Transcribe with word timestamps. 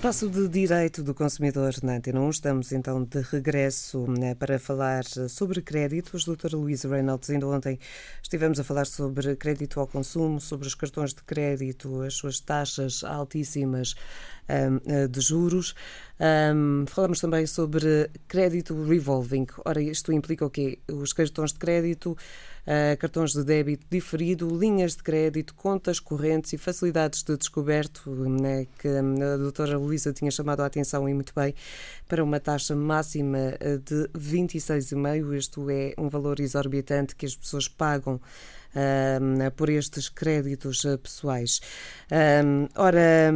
Espaço 0.00 0.30
de 0.30 0.48
Direito 0.48 1.02
do 1.02 1.14
Consumidor 1.14 1.74
na 1.82 1.96
Antena 1.96 2.22
1. 2.22 2.30
Estamos 2.30 2.72
então 2.72 3.04
de 3.04 3.20
regresso 3.20 4.06
né, 4.10 4.34
para 4.34 4.58
falar 4.58 5.04
sobre 5.04 5.60
créditos. 5.60 6.24
Doutora 6.24 6.56
Luísa 6.56 6.88
Reynolds, 6.88 7.28
ainda 7.28 7.46
ontem 7.46 7.78
estivemos 8.22 8.58
a 8.58 8.64
falar 8.64 8.86
sobre 8.86 9.36
crédito 9.36 9.78
ao 9.78 9.86
consumo, 9.86 10.40
sobre 10.40 10.66
os 10.66 10.74
cartões 10.74 11.12
de 11.12 11.22
crédito, 11.22 12.00
as 12.00 12.14
suas 12.14 12.40
taxas 12.40 13.04
altíssimas 13.04 13.94
um, 14.48 15.06
de 15.06 15.20
juros. 15.20 15.74
Um, 16.20 16.84
falamos 16.86 17.18
também 17.18 17.46
sobre 17.46 18.10
crédito 18.28 18.74
revolving. 18.84 19.46
Ora, 19.64 19.80
isto 19.80 20.12
implica 20.12 20.44
o 20.44 20.50
quê? 20.50 20.78
Os 20.88 21.12
cartões 21.12 21.52
de 21.52 21.58
crédito 21.58 22.16
uh, 22.66 22.96
cartões 22.98 23.32
de 23.32 23.44
débito 23.44 23.86
diferido, 23.90 24.48
linhas 24.56 24.96
de 24.96 25.02
crédito, 25.02 25.54
contas 25.54 25.98
correntes 25.98 26.52
e 26.52 26.58
facilidades 26.58 27.22
de 27.22 27.36
descoberto, 27.36 28.10
né, 28.10 28.66
que 28.78 28.88
a 28.88 29.36
doutora 29.36 29.78
Luísa 29.78 30.12
tinha 30.12 30.30
chamado 30.30 30.60
a 30.60 30.66
atenção 30.66 31.08
e 31.08 31.14
muito 31.14 31.32
bem, 31.34 31.54
para 32.08 32.22
uma 32.22 32.40
taxa 32.40 32.74
máxima 32.74 33.54
eh, 33.60 33.78
de 33.78 34.08
26,5. 34.16 35.36
Isto 35.36 35.70
é 35.70 35.94
um 35.98 36.08
valor 36.08 36.40
exorbitante 36.40 37.14
que 37.14 37.26
as 37.26 37.36
pessoas 37.36 37.68
pagam 37.68 38.14
uh, 38.14 39.50
por 39.56 39.68
estes 39.68 40.08
créditos 40.08 40.84
eh, 40.84 40.96
pessoais. 40.96 41.60
Uh, 42.10 42.68
ora 42.76 43.32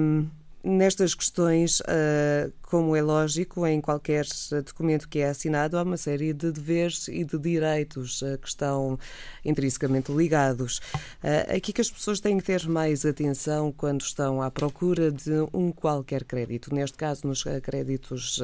nestas 0.65 1.15
questões, 1.15 1.83
ah, 1.87 2.51
como 2.63 2.97
é 2.97 3.03
lógico, 3.03 3.67
em 3.67 3.81
qualquer 3.81 4.25
documento 4.65 5.09
que 5.09 5.19
é 5.19 5.29
assinado, 5.29 5.77
há 5.77 5.83
uma 5.83 5.97
série 5.97 6.33
de 6.33 6.51
deveres 6.51 7.07
e 7.09 7.23
de 7.23 7.39
direitos 7.39 8.23
ah, 8.23 8.39
que 8.39 8.49
estão 8.49 8.99
intrinsecamente 9.45 10.11
ligados. 10.11 10.81
Ah, 11.23 11.55
aqui 11.57 11.73
que 11.73 11.81
as 11.81 11.91
pessoas 11.91 12.19
têm 12.19 12.39
que 12.39 12.45
ter 12.45 12.67
mais 12.67 13.05
atenção 13.05 13.71
quando 13.71 14.01
estão 14.01 14.41
à 14.41 14.51
procura 14.51 15.13
de 15.13 15.47
um 15.53 15.71
qualquer 15.71 16.25
crédito, 16.25 16.75
neste 16.75 16.97
caso 16.97 17.27
nos 17.27 17.45
créditos 17.63 18.41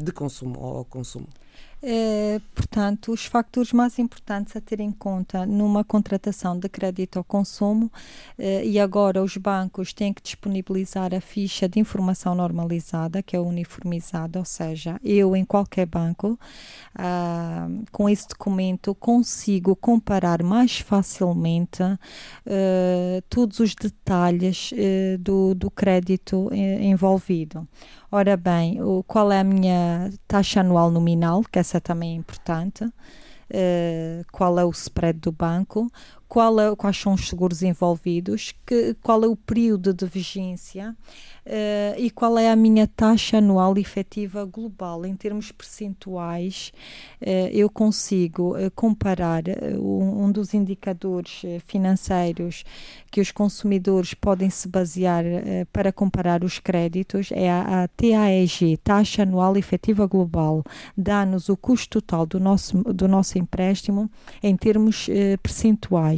de 0.00 0.12
consumo 0.12 0.60
ou 0.60 0.84
consumo. 0.84 1.28
É, 1.82 2.40
portanto, 2.56 3.12
os 3.12 3.26
fatores 3.26 3.70
mais 3.70 3.98
importantes 3.98 4.56
a 4.56 4.60
ter 4.62 4.80
em 4.80 4.90
conta 4.90 5.44
numa 5.44 5.84
contratação 5.84 6.58
de 6.58 6.70
crédito 6.70 7.18
ao 7.18 7.24
consumo, 7.24 7.92
é, 8.38 8.64
e 8.64 8.80
agora 8.80 9.22
os 9.22 9.36
bancos 9.36 9.92
têm 9.92 10.12
que 10.12 10.22
disponibilizar 10.22 11.14
a 11.14 11.20
ficha 11.20 11.68
de 11.68 11.78
informação 11.78 12.34
normalizada, 12.34 13.22
que 13.22 13.36
é 13.36 13.38
uniformizada, 13.38 14.38
ou 14.38 14.44
seja, 14.44 14.98
eu 15.04 15.36
em 15.36 15.44
qualquer 15.44 15.84
banco, 15.86 16.38
ah, 16.94 17.68
com 17.92 18.08
esse 18.08 18.26
documento, 18.26 18.94
consigo 18.94 19.76
comparar 19.76 20.42
mais 20.42 20.78
facilmente 20.78 21.82
ah, 21.82 21.98
todos 23.28 23.60
os 23.60 23.74
detalhes 23.74 24.72
ah, 24.72 25.18
do, 25.20 25.54
do 25.54 25.70
crédito 25.70 26.48
eh, 26.52 26.82
envolvido. 26.84 27.68
Ora 28.10 28.36
bem, 28.36 28.78
qual 29.06 29.32
é 29.32 29.40
a 29.40 29.44
minha 29.44 30.10
taxa 30.28 30.60
anual 30.60 30.90
nominal, 30.90 31.42
que 31.42 31.58
essa 31.58 31.80
também 31.80 32.12
é 32.12 32.14
importante, 32.14 32.45
uh, 33.50 34.24
qual 34.32 34.58
é 34.58 34.64
o 34.64 34.70
spread 34.70 35.20
do 35.20 35.32
banco, 35.32 35.90
qual 36.28 36.58
é, 36.60 36.74
quais 36.74 36.96
são 36.96 37.14
os 37.14 37.28
seguros 37.28 37.62
envolvidos, 37.62 38.54
que, 38.66 38.94
qual 39.02 39.22
é 39.22 39.26
o 39.26 39.36
período 39.36 39.94
de 39.94 40.06
vigência 40.06 40.96
uh, 41.46 41.98
e 41.98 42.10
qual 42.10 42.36
é 42.38 42.50
a 42.50 42.56
minha 42.56 42.86
taxa 42.86 43.38
anual 43.38 43.78
efetiva 43.78 44.44
global. 44.44 45.06
Em 45.06 45.14
termos 45.14 45.52
percentuais, 45.52 46.72
uh, 47.22 47.48
eu 47.52 47.70
consigo 47.70 48.56
uh, 48.56 48.70
comparar 48.74 49.44
um, 49.78 50.24
um, 50.24 50.32
dos 50.32 50.52
indicadores 50.52 51.42
financeiros 51.66 52.64
que 53.10 53.20
os 53.20 53.30
consumidores 53.30 54.12
podem 54.12 54.50
se 54.50 54.68
basear 54.68 55.24
para 55.72 55.92
comparar 55.92 56.44
os 56.44 56.58
créditos, 56.58 57.30
é 57.32 57.50
a, 57.50 57.84
a 57.84 57.88
TAEG, 57.88 58.76
taxa 58.78 59.22
anual 59.22 59.56
efetiva 59.56 60.06
global, 60.06 60.62
dá-nos 60.96 61.48
o 61.48 61.56
custo 61.56 62.00
total 62.00 62.26
do 62.26 62.38
nosso, 62.38 62.82
do 62.92 63.08
nosso 63.08 63.38
empréstimo 63.38 64.10
em 64.42 64.54
termos 64.56 65.08
percentuais. 65.42 66.15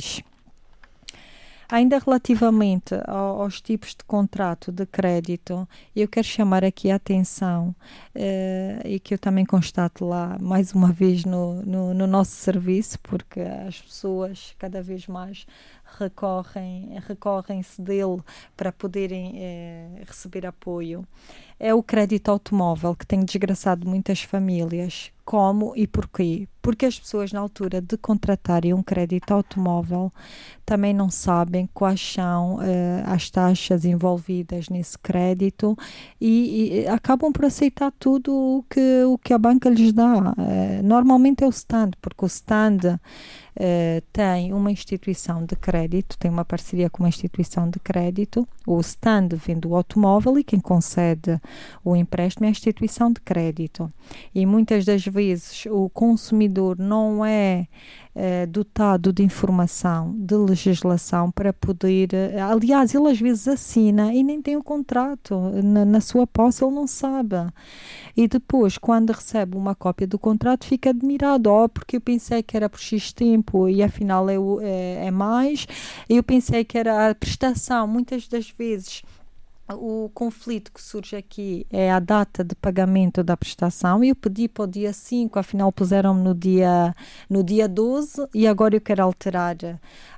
Ainda 1.70 1.98
relativamente 1.98 2.94
aos 3.06 3.60
tipos 3.60 3.90
de 3.90 4.02
contrato 4.06 4.72
de 4.72 4.86
crédito, 4.86 5.68
eu 5.94 6.08
quero 6.08 6.26
chamar 6.26 6.64
aqui 6.64 6.90
a 6.90 6.94
atenção 6.94 7.76
uh, 8.16 8.86
e 8.86 8.98
que 8.98 9.12
eu 9.12 9.18
também 9.18 9.44
constato 9.44 10.06
lá 10.06 10.38
mais 10.40 10.72
uma 10.72 10.90
vez 10.90 11.26
no, 11.26 11.62
no, 11.66 11.92
no 11.92 12.06
nosso 12.06 12.30
serviço, 12.30 12.98
porque 13.00 13.40
as 13.40 13.82
pessoas 13.82 14.54
cada 14.58 14.82
vez 14.82 15.06
mais 15.06 15.46
recorrem 15.98 16.98
recorrem-se 17.06 17.80
dele 17.80 18.20
para 18.56 18.72
poderem 18.72 19.32
eh, 19.36 20.02
receber 20.06 20.46
apoio 20.46 21.06
é 21.60 21.74
o 21.74 21.82
crédito 21.82 22.30
automóvel 22.30 22.94
que 22.94 23.06
tem 23.06 23.24
desgraçado 23.24 23.88
muitas 23.88 24.22
famílias. 24.22 25.10
Como 25.24 25.74
e 25.76 25.86
porquê? 25.86 26.48
Porque 26.62 26.86
as 26.86 26.98
pessoas, 26.98 27.32
na 27.32 27.40
altura 27.40 27.82
de 27.82 27.98
contratarem 27.98 28.72
um 28.72 28.82
crédito 28.82 29.30
automóvel, 29.32 30.10
também 30.64 30.94
não 30.94 31.10
sabem 31.10 31.68
quais 31.74 32.00
são 32.00 32.56
uh, 32.56 32.60
as 33.04 33.28
taxas 33.28 33.84
envolvidas 33.84 34.70
nesse 34.70 34.98
crédito 34.98 35.76
e, 36.18 36.80
e, 36.80 36.88
acabam 36.88 37.30
por 37.30 37.44
aceitar 37.44 37.92
tudo 37.98 38.32
o 38.32 38.64
que, 38.70 39.04
o 39.04 39.18
que 39.18 39.34
a 39.34 39.38
banca 39.38 39.68
lhes 39.68 39.92
dá. 39.92 40.16
Uh, 40.16 40.82
normalmente 40.82 41.44
é 41.44 41.46
o 41.46 41.50
stand, 41.50 41.90
porque 42.00 42.24
o 42.24 42.26
stand 42.26 42.98
Uh, 43.58 44.00
tem 44.12 44.52
uma 44.52 44.70
instituição 44.70 45.44
de 45.44 45.56
crédito, 45.56 46.16
tem 46.16 46.30
uma 46.30 46.44
parceria 46.44 46.88
com 46.88 47.02
uma 47.02 47.08
instituição 47.08 47.68
de 47.68 47.80
crédito, 47.80 48.46
o 48.64 48.78
stand 48.78 49.30
vende 49.30 49.66
o 49.66 49.74
automóvel 49.74 50.38
e 50.38 50.44
quem 50.44 50.60
concede 50.60 51.40
o 51.84 51.96
empréstimo 51.96 52.44
é 52.44 52.48
a 52.48 52.52
instituição 52.52 53.12
de 53.12 53.20
crédito. 53.20 53.92
E 54.32 54.46
muitas 54.46 54.84
das 54.84 55.04
vezes 55.04 55.66
o 55.66 55.88
consumidor 55.90 56.78
não 56.78 57.24
é 57.24 57.66
eh, 58.20 58.46
dotado 58.46 59.12
de 59.12 59.22
informação, 59.22 60.12
de 60.18 60.34
legislação 60.34 61.30
para 61.30 61.52
poder. 61.52 62.12
Eh, 62.12 62.40
aliás, 62.40 62.92
ele 62.92 63.08
às 63.08 63.20
vezes 63.20 63.46
assina 63.46 64.12
e 64.12 64.24
nem 64.24 64.42
tem 64.42 64.56
o 64.56 64.62
contrato 64.62 65.38
na, 65.62 65.84
na, 65.84 66.00
sua 66.00 66.26
posse, 66.26 66.64
ele 66.64 66.74
não 66.74 66.88
sabe. 66.88 67.36
E 68.16 68.26
depois, 68.26 68.76
quando 68.76 69.10
recebe 69.10 69.56
uma 69.56 69.72
cópia 69.72 70.04
do 70.04 70.18
contrato, 70.18 70.66
fica 70.66 70.90
admirado, 70.90 71.48
oh, 71.48 71.68
porque 71.68 71.98
eu 71.98 72.00
pensei 72.00 72.42
que 72.42 72.56
era 72.56 72.68
por 72.68 72.80
X 72.80 73.12
tempo 73.12 73.47
e 73.68 73.82
afinal 73.82 74.28
é, 74.28 74.34
é, 74.62 75.06
é 75.06 75.10
mais. 75.10 75.66
Eu 76.08 76.22
pensei 76.22 76.64
que 76.64 76.76
era 76.76 77.10
a 77.10 77.14
prestação, 77.14 77.86
muitas 77.86 78.26
das 78.28 78.50
vezes 78.50 79.02
o 79.74 80.10
conflito 80.14 80.72
que 80.72 80.80
surge 80.80 81.16
aqui 81.16 81.66
é 81.70 81.90
a 81.90 82.00
data 82.00 82.42
de 82.42 82.54
pagamento 82.54 83.22
da 83.22 83.36
prestação. 83.36 84.02
Eu 84.02 84.14
pedi 84.14 84.48
para 84.48 84.64
o 84.64 84.66
dia 84.66 84.92
5, 84.92 85.38
afinal 85.38 85.70
puseram-me 85.70 86.22
no 86.22 86.34
dia, 86.34 86.94
no 87.28 87.42
dia 87.42 87.68
12 87.68 88.28
e 88.34 88.46
agora 88.46 88.76
eu 88.76 88.80
quero 88.80 89.02
alterar 89.02 89.56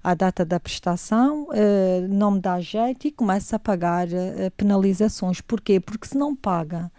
a 0.02 0.14
data 0.14 0.44
da 0.44 0.60
prestação, 0.60 1.48
uh, 1.48 2.08
não 2.08 2.32
me 2.32 2.40
dá 2.40 2.60
jeito 2.60 3.06
e 3.06 3.10
começa 3.10 3.56
a 3.56 3.58
pagar 3.58 4.06
uh, 4.06 4.50
penalizações. 4.56 5.40
Porquê? 5.40 5.80
Porque 5.80 6.06
se 6.06 6.16
não 6.16 6.34
paga 6.36 6.90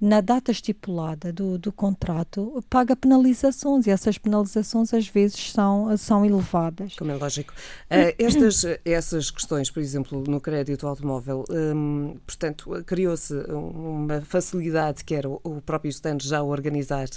na 0.00 0.20
data 0.20 0.50
estipulada 0.50 1.32
do, 1.32 1.58
do 1.58 1.72
contrato, 1.72 2.62
paga 2.68 2.94
penalizações 2.94 3.86
e 3.86 3.90
essas 3.90 4.18
penalizações 4.18 4.92
às 4.92 5.08
vezes 5.08 5.52
são, 5.52 5.96
são 5.96 6.24
elevadas. 6.24 6.94
Como 6.96 7.10
é 7.10 7.14
lógico. 7.14 7.52
Uh, 7.90 8.14
estas, 8.18 8.64
essas 8.84 9.30
questões, 9.30 9.70
por 9.70 9.80
exemplo, 9.80 10.22
no 10.26 10.40
crédito 10.40 10.86
automóvel, 10.86 11.44
um, 11.50 12.16
portanto, 12.26 12.82
criou-se 12.84 13.34
uma 13.48 14.20
facilidade 14.20 15.04
que 15.04 15.14
era 15.14 15.28
o 15.28 15.62
próprio 15.64 15.90
stand 15.90 16.18
já 16.20 16.42
organizar 16.42 17.08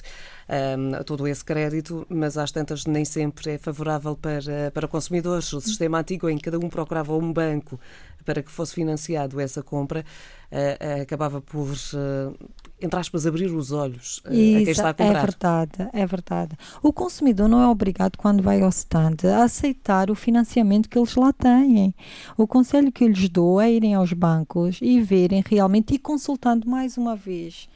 um, 0.49 1.03
todo 1.03 1.27
esse 1.27 1.43
crédito, 1.43 2.05
mas 2.09 2.37
às 2.37 2.51
tantas 2.51 2.85
nem 2.85 3.05
sempre 3.05 3.51
é 3.51 3.57
favorável 3.57 4.15
para, 4.15 4.71
para 4.73 4.87
consumidores. 4.87 5.51
O 5.53 5.61
sistema 5.61 5.99
antigo 5.99 6.29
em 6.29 6.37
que 6.37 6.43
cada 6.43 6.57
um 6.57 6.69
procurava 6.69 7.15
um 7.15 7.31
banco 7.31 7.79
para 8.25 8.43
que 8.43 8.51
fosse 8.51 8.75
financiado 8.75 9.39
essa 9.39 9.63
compra, 9.63 10.05
uh, 10.51 11.01
acabava 11.01 11.41
por, 11.41 11.67
uh, 11.67 12.49
entre 12.81 12.99
aspas, 12.99 13.25
abrir 13.25 13.47
os 13.47 13.71
olhos 13.71 14.21
Isso, 14.25 14.25
a 14.25 14.29
quem 14.31 14.69
está 14.69 14.89
a 14.89 14.93
comprar. 14.93 15.19
É 15.19 15.21
verdade, 15.21 15.89
é 15.93 16.05
verdade. 16.05 16.57
O 16.81 16.93
consumidor 16.93 17.47
não 17.47 17.61
é 17.61 17.67
obrigado, 17.67 18.17
quando 18.17 18.41
vai 18.41 18.61
ao 18.61 18.69
stand, 18.69 19.17
a 19.25 19.43
aceitar 19.43 20.09
o 20.09 20.15
financiamento 20.15 20.89
que 20.89 20.97
eles 20.97 21.15
lá 21.15 21.33
têm. 21.33 21.93
O 22.37 22.47
conselho 22.47 22.91
que 22.91 23.03
eu 23.03 23.07
lhes 23.07 23.29
dou 23.29 23.59
é 23.59 23.71
irem 23.71 23.95
aos 23.95 24.13
bancos 24.13 24.79
e 24.81 25.01
verem 25.01 25.43
realmente 25.45 25.93
e 25.93 25.99
consultando 25.99 26.69
mais 26.69 26.97
uma 26.97 27.15
vez 27.15 27.67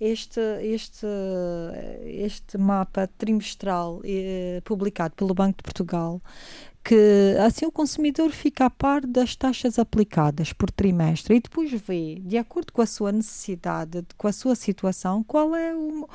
este, 0.00 0.40
este, 0.62 1.06
este 2.04 2.58
mapa 2.58 3.08
trimestral 3.18 4.00
eh, 4.04 4.60
publicado 4.64 5.14
pelo 5.14 5.34
Banco 5.34 5.58
de 5.58 5.62
Portugal 5.62 6.20
que 6.84 7.34
assim 7.40 7.64
o 7.64 7.72
consumidor 7.72 8.30
fica 8.30 8.66
a 8.66 8.70
par 8.70 9.06
das 9.06 9.34
taxas 9.34 9.78
aplicadas 9.78 10.52
por 10.52 10.70
trimestre 10.70 11.36
e 11.36 11.40
depois 11.40 11.72
vê, 11.72 12.16
de 12.20 12.36
acordo 12.36 12.74
com 12.74 12.82
a 12.82 12.86
sua 12.86 13.10
necessidade, 13.10 14.04
com 14.18 14.28
a 14.28 14.32
sua 14.32 14.54
situação, 14.54 15.24
qual 15.24 15.56
é 15.56 15.74
o 15.74 16.06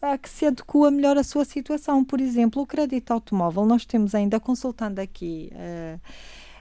a 0.00 0.16
que 0.16 0.28
se 0.28 0.46
adequa 0.46 0.90
melhor 0.90 1.16
à 1.18 1.24
sua 1.24 1.44
situação. 1.44 2.04
Por 2.04 2.20
exemplo, 2.20 2.62
o 2.62 2.66
crédito 2.66 3.12
automóvel, 3.12 3.66
nós 3.66 3.84
temos 3.84 4.14
ainda, 4.14 4.38
consultando 4.38 5.00
aqui 5.00 5.52
uh, 5.52 6.00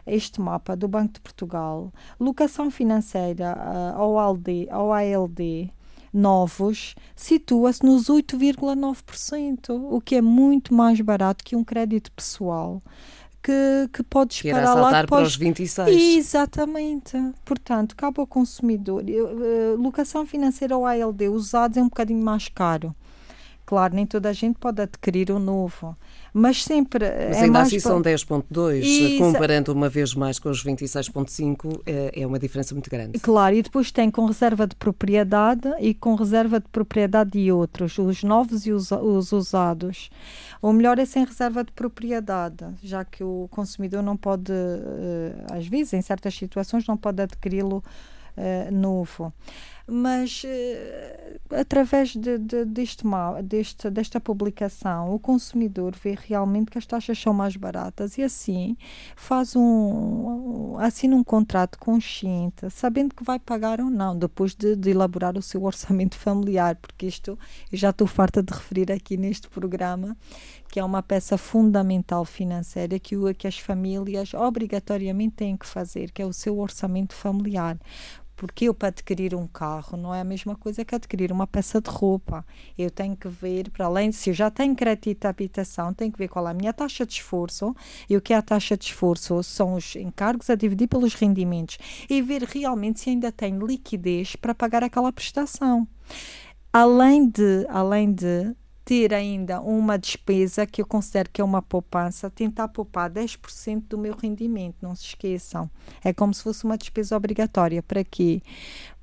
este 0.05 0.41
mapa 0.41 0.75
do 0.75 0.87
Banco 0.87 1.13
de 1.13 1.21
Portugal, 1.21 1.93
locação 2.19 2.71
financeira 2.71 3.55
uh, 3.55 3.99
ao, 3.99 4.17
ALD, 4.17 4.67
ao 4.71 4.91
ALD 4.91 5.71
novos 6.17 6.95
situa-se 7.15 7.85
nos 7.85 8.07
8,9%, 8.07 9.69
o 9.89 10.01
que 10.01 10.15
é 10.15 10.21
muito 10.21 10.73
mais 10.73 10.99
barato 10.99 11.43
que 11.43 11.55
um 11.55 11.63
crédito 11.63 12.11
pessoal 12.11 12.81
que, 13.47 13.89
que 13.93 14.03
pode 14.03 14.33
esperar 14.33 14.73
lá 14.75 15.01
depois... 15.01 15.07
para 15.07 15.23
os 15.23 15.35
26. 15.37 16.17
Exatamente. 16.17 17.17
Portanto, 17.45 17.95
cabe 17.95 18.19
ao 18.19 18.27
consumidor. 18.27 19.03
Uh, 19.03 19.81
locação 19.81 20.25
financeira 20.25 20.75
ou 20.75 20.85
ALD 20.85 21.29
usados 21.29 21.77
é 21.77 21.81
um 21.81 21.87
bocadinho 21.87 22.23
mais 22.23 22.49
caro. 22.49 22.93
Claro, 23.67 23.93
nem 23.93 24.05
toda 24.05 24.29
a 24.29 24.33
gente 24.33 24.57
pode 24.57 24.81
adquirir 24.81 25.29
o 25.29 25.37
novo 25.37 25.95
mas 26.37 26.63
sempre. 26.63 27.05
Mas 27.05 27.37
é 27.37 27.41
ainda 27.41 27.61
assim 27.61 27.79
são 27.79 28.01
10,2, 28.01 29.17
comparando 29.17 29.73
uma 29.73 29.89
vez 29.89 30.13
mais 30.13 30.37
com 30.37 30.49
os 30.49 30.63
26,5, 30.63 31.81
é, 31.85 32.21
é 32.21 32.27
uma 32.27 32.37
diferença 32.37 32.75
muito 32.75 32.89
grande. 32.89 33.19
Claro, 33.19 33.55
e 33.55 33.63
depois 33.63 33.91
tem 33.91 34.11
com 34.11 34.25
reserva 34.25 34.67
de 34.67 34.75
propriedade 34.75 35.67
e 35.79 35.95
com 35.95 36.13
reserva 36.13 36.59
de 36.59 36.67
propriedade 36.67 37.31
de 37.31 37.51
outros, 37.51 37.97
os 37.97 38.23
novos 38.23 38.67
e 38.67 38.71
os, 38.71 38.91
os 38.91 39.31
usados. 39.31 40.11
O 40.61 40.71
melhor 40.71 40.99
é 40.99 41.05
sem 41.05 41.25
reserva 41.25 41.63
de 41.63 41.71
propriedade, 41.71 42.65
já 42.83 43.03
que 43.03 43.23
o 43.23 43.47
consumidor 43.49 44.03
não 44.03 44.15
pode, 44.15 44.51
eh, 44.51 45.33
às 45.51 45.67
vezes, 45.67 45.93
em 45.93 46.01
certas 46.01 46.35
situações, 46.35 46.85
não 46.87 46.97
pode 46.97 47.21
adquiri-lo 47.21 47.83
uh, 48.37 48.71
novo 48.71 49.33
mas 49.89 50.43
uh, 50.43 51.55
através 51.55 52.09
de, 52.13 52.37
de, 52.37 52.65
deste, 52.65 53.03
deste, 53.43 53.89
desta 53.89 54.19
publicação 54.19 55.13
o 55.13 55.19
consumidor 55.19 55.95
vê 55.95 56.17
realmente 56.19 56.69
que 56.69 56.77
as 56.77 56.85
taxas 56.85 57.17
são 57.17 57.33
mais 57.33 57.55
baratas 57.55 58.17
e 58.17 58.23
assim 58.23 58.75
faz 59.15 59.55
um, 59.55 60.77
assina 60.77 61.15
um 61.15 61.23
contrato 61.23 61.79
consciente, 61.79 62.69
sabendo 62.69 63.15
que 63.15 63.23
vai 63.23 63.39
pagar 63.39 63.79
ou 63.79 63.89
não, 63.89 64.17
depois 64.17 64.53
de, 64.53 64.75
de 64.75 64.89
elaborar 64.89 65.37
o 65.37 65.41
seu 65.41 65.63
orçamento 65.67 66.17
familiar, 66.17 66.75
porque 66.75 67.05
isto 67.07 67.39
eu 67.71 67.77
já 67.77 67.91
estou 67.91 68.07
farta 68.07 68.43
de 68.43 68.53
referir 68.53 68.91
aqui 68.91 69.15
neste 69.15 69.47
programa, 69.47 70.17
que 70.69 70.81
é 70.81 70.83
uma 70.83 71.01
peça 71.01 71.37
fundamental 71.37 72.25
financeira 72.25 72.99
que, 72.99 73.15
que 73.35 73.47
as 73.47 73.57
famílias 73.57 74.33
obrigatoriamente 74.33 75.35
têm 75.35 75.55
que 75.55 75.65
fazer, 75.65 76.11
que 76.11 76.21
é 76.21 76.25
o 76.25 76.33
seu 76.33 76.59
orçamento 76.59 77.13
familiar 77.13 77.77
porque 78.37 78.65
eu, 78.65 78.73
para 78.73 78.89
adquirir 78.89 79.33
um 79.33 79.47
carro, 79.47 79.97
não 79.97 80.13
é 80.13 80.21
a 80.21 80.23
mesma 80.23 80.55
coisa 80.55 80.85
que 80.85 80.93
adquirir 80.93 81.31
uma 81.31 81.47
peça 81.47 81.81
de 81.81 81.89
roupa. 81.89 82.45
Eu 82.77 82.91
tenho 82.91 83.17
que 83.17 83.27
ver, 83.27 83.71
para 83.71 83.87
além, 83.87 84.11
se 84.11 84.29
eu 84.29 84.33
já 84.33 84.51
tenho 84.51 84.75
crédito 84.75 85.21
de 85.21 85.27
habitação, 85.27 85.91
tenho 85.91 86.11
que 86.11 86.19
ver 86.19 86.27
qual 86.27 86.47
é 86.47 86.51
a 86.51 86.53
minha 86.53 86.71
taxa 86.71 87.03
de 87.03 87.13
esforço. 87.13 87.75
E 88.07 88.15
o 88.15 88.21
que 88.21 88.33
é 88.33 88.37
a 88.37 88.41
taxa 88.43 88.77
de 88.77 88.85
esforço? 88.85 89.41
São 89.41 89.73
os 89.73 89.95
encargos 89.95 90.51
a 90.51 90.55
dividir 90.55 90.87
pelos 90.87 91.15
rendimentos. 91.15 91.79
E 92.07 92.21
ver 92.21 92.43
realmente 92.43 92.99
se 92.99 93.09
ainda 93.09 93.31
tenho 93.31 93.65
liquidez 93.65 94.35
para 94.35 94.53
pagar 94.53 94.83
aquela 94.83 95.11
prestação. 95.11 95.87
Além 96.71 97.27
de, 97.27 97.65
além 97.69 98.13
de 98.13 98.55
ter 98.87 99.13
ainda 99.13 99.59
uma 99.59 99.97
despesa 99.97 100.65
que 100.65 100.81
eu 100.81 100.85
considero 100.85 101.29
que 101.29 101.41
é 101.41 101.43
uma 101.43 101.61
poupança, 101.61 102.29
tentar 102.29 102.69
poupar 102.69 103.11
10% 103.11 103.83
do 103.89 103.97
meu 103.97 104.15
rendimento, 104.15 104.77
não 104.81 104.95
se 104.95 105.07
esqueçam. 105.07 105.69
É 106.01 106.13
como 106.13 106.33
se 106.33 106.41
fosse 106.41 106.63
uma 106.63 106.77
despesa 106.77 107.17
obrigatória. 107.17 107.83
Para 107.83 108.01
quê? 108.05 108.41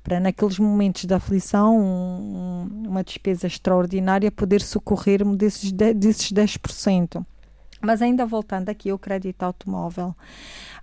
Para 0.01 0.19
naqueles 0.19 0.57
momentos 0.57 1.05
de 1.05 1.13
aflição, 1.13 1.79
um, 1.79 2.87
uma 2.87 3.03
despesa 3.03 3.45
extraordinária, 3.45 4.31
poder 4.31 4.59
socorrer-me 4.59 5.37
desses, 5.37 5.71
desses 5.71 6.33
10%. 6.33 7.23
Mas 7.79 8.01
ainda 8.01 8.25
voltando 8.25 8.69
aqui 8.69 8.89
ao 8.89 8.97
crédito 8.97 9.43
automóvel, 9.43 10.15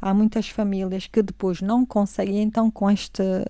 há 0.01 0.15
muitas 0.15 0.49
famílias 0.49 1.09
que 1.09 1.25
depois 1.25 1.61
não 1.61 1.85
conseguem, 1.85 2.41
então 2.41 2.71
com 2.71 2.89
esta 2.89 3.45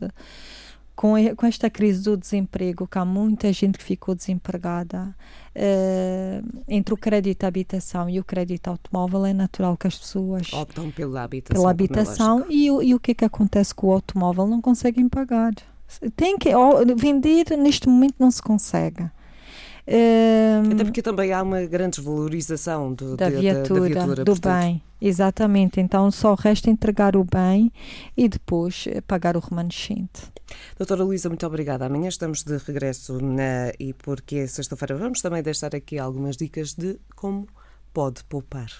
com, 1.02 1.14
com 1.34 1.46
esta 1.46 1.68
crise 1.68 2.04
do 2.04 2.16
desemprego, 2.16 2.86
que 2.86 2.96
há 2.96 3.04
muita 3.04 3.52
gente 3.52 3.76
que 3.76 3.82
ficou 3.82 4.14
desempregada, 4.14 5.12
uh, 5.56 6.62
entre 6.68 6.94
o 6.94 6.96
crédito 6.96 7.42
à 7.42 7.48
habitação 7.48 8.08
e 8.08 8.20
o 8.20 8.24
crédito 8.24 8.68
automóvel, 8.68 9.26
é 9.26 9.32
natural 9.32 9.76
que 9.76 9.88
as 9.88 9.98
pessoas 9.98 10.52
optam 10.52 10.92
pela 10.92 11.24
habitação. 11.24 11.60
Pela 11.60 11.70
é 11.70 11.72
habitação 11.72 12.46
e, 12.48 12.66
e 12.66 12.94
o 12.94 13.00
que 13.00 13.10
é 13.10 13.14
que 13.14 13.24
acontece 13.24 13.74
com 13.74 13.88
o 13.88 13.92
automóvel? 13.94 14.46
Não 14.46 14.60
conseguem 14.60 15.08
pagar. 15.08 15.52
Tem 16.14 16.38
que 16.38 16.50
vender 16.96 17.46
neste 17.58 17.88
momento 17.88 18.14
não 18.20 18.30
se 18.30 18.40
consegue. 18.40 19.10
Até 20.72 20.84
porque 20.84 21.02
também 21.02 21.32
há 21.32 21.42
uma 21.42 21.62
grande 21.62 21.96
desvalorização 21.98 22.94
do, 22.94 23.16
da, 23.16 23.28
de, 23.28 23.36
viatura, 23.36 23.80
da, 23.80 23.86
viatura, 23.86 24.24
do 24.24 24.32
portanto. 24.32 24.62
bem. 24.62 24.82
Exatamente. 25.00 25.80
Então 25.80 26.10
só 26.10 26.34
resta 26.34 26.70
entregar 26.70 27.16
o 27.16 27.24
bem 27.24 27.72
e 28.16 28.28
depois 28.28 28.84
eh, 28.86 29.00
pagar 29.00 29.36
o 29.36 29.40
remanescente. 29.40 30.32
Doutora 30.78 31.02
Luísa, 31.02 31.28
muito 31.28 31.44
obrigada. 31.46 31.86
Amanhã 31.86 32.08
estamos 32.08 32.44
de 32.44 32.56
regresso 32.58 33.18
na, 33.20 33.72
e 33.80 33.92
porque 33.92 34.36
é 34.36 34.46
sexta-feira 34.46 34.96
vamos 34.96 35.20
também 35.20 35.42
deixar 35.42 35.74
aqui 35.74 35.98
algumas 35.98 36.36
dicas 36.36 36.74
de 36.74 37.00
como 37.16 37.48
pode 37.92 38.22
poupar. 38.24 38.70